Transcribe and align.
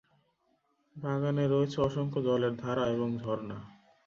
বাগানে 0.95 1.43
রয়েছে 1.47 1.77
অসংখ্য 1.81 2.19
জলের 2.21 2.53
ধারা 2.55 2.83
এবং 2.87 3.09
ঝর্ণা। 3.17 3.57